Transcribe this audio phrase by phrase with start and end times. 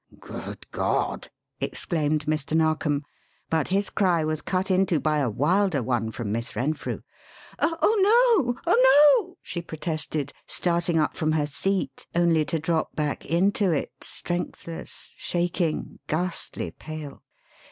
[0.19, 1.29] "Good God!"
[1.59, 2.57] exclaimed Mr.
[2.57, 3.05] Narkom;
[3.51, 7.01] but his cry was cut into by a wilder one from Miss Renfrew.
[7.59, 7.73] "Oh,
[8.55, 8.59] no!
[8.65, 13.91] Oh, no!" she protested, starting up from her seat, only to drop back into it,
[14.01, 17.21] strengthless, shaking, ghastly pale.